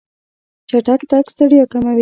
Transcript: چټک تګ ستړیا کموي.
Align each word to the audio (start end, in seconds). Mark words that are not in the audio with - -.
چټک 0.69 1.01
تګ 1.09 1.25
ستړیا 1.33 1.63
کموي. 1.71 1.89